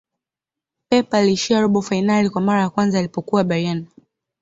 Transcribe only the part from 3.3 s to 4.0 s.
bayern